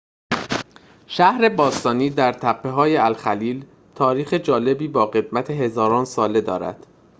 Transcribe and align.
شهر 1.07 1.49
باستانی 1.49 2.09
در 2.09 2.33
تپه‌های 2.33 2.97
الخلیل 2.97 3.65
تاریخ 3.95 4.33
جالبی 4.33 4.87
با 4.87 5.05
قدمت 5.05 5.51
هزاران 5.51 6.05
ساله 6.05 6.41
دارد 6.41 6.87